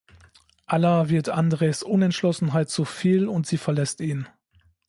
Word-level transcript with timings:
Alla 0.65 1.09
wird 1.09 1.29
Andrejs 1.29 1.83
Unentschlossenheit 1.83 2.71
zu 2.71 2.85
viel, 2.85 3.27
und 3.27 3.45
sie 3.45 3.57
verlässt 3.59 4.01
ihn. 4.01 4.27